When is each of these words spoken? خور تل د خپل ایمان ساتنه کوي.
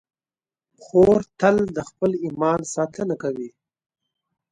خور 0.83 1.19
تل 1.39 1.57
د 1.75 1.79
خپل 1.89 2.11
ایمان 2.25 2.59
ساتنه 2.75 3.15
کوي. 3.23 3.49